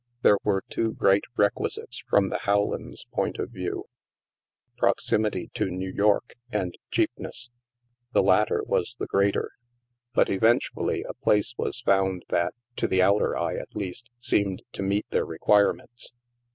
There 0.23 0.39
were 0.43 0.63
two 0.67 0.93
great 0.93 1.25
requisites 1.37 2.03
from 2.09 2.29
the 2.29 2.39
Howlands' 2.39 3.05
point 3.13 3.37
of 3.37 3.51
view: 3.51 3.85
proximity 4.75 5.51
to 5.53 5.67
New 5.69 5.91
York 5.91 6.33
and 6.51 6.73
cheapness. 6.89 7.51
The 8.11 8.23
latter 8.23 8.63
was 8.65 8.95
the 8.97 9.05
greater. 9.05 9.51
But 10.15 10.25
THE 10.25 10.39
MAELSTROM 10.39 10.59
205 10.73 10.79
eventually 10.79 11.03
a 11.03 11.13
place 11.23 11.53
was 11.55 11.81
found 11.81 12.25
that, 12.29 12.55
to 12.77 12.87
the 12.87 13.03
outer 13.03 13.37
eye 13.37 13.57
at 13.57 13.75
least, 13.75 14.09
seemed 14.19 14.63
to 14.73 14.81
meet 14.81 15.05
their 15.11 15.23
requirements. 15.23 16.15